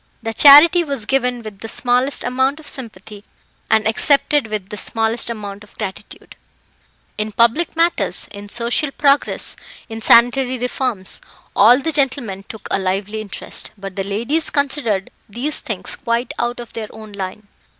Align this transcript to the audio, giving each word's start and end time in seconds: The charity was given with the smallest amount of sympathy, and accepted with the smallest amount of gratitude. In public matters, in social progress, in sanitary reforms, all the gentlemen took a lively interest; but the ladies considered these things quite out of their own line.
The 0.23 0.33
charity 0.33 0.83
was 0.83 1.05
given 1.05 1.43
with 1.43 1.59
the 1.59 1.67
smallest 1.67 2.23
amount 2.23 2.59
of 2.59 2.67
sympathy, 2.67 3.23
and 3.69 3.87
accepted 3.87 4.47
with 4.47 4.69
the 4.69 4.75
smallest 4.75 5.29
amount 5.29 5.63
of 5.63 5.77
gratitude. 5.77 6.35
In 7.19 7.31
public 7.31 7.75
matters, 7.75 8.27
in 8.31 8.49
social 8.49 8.89
progress, 8.89 9.55
in 9.89 10.01
sanitary 10.01 10.57
reforms, 10.57 11.21
all 11.55 11.77
the 11.79 11.91
gentlemen 11.91 12.41
took 12.49 12.67
a 12.71 12.79
lively 12.79 13.21
interest; 13.21 13.73
but 13.77 13.95
the 13.95 14.03
ladies 14.03 14.49
considered 14.49 15.11
these 15.29 15.59
things 15.59 15.95
quite 15.95 16.33
out 16.39 16.59
of 16.59 16.73
their 16.73 16.87
own 16.89 17.11
line. 17.11 17.47